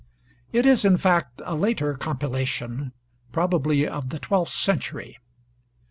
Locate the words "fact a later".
0.97-1.93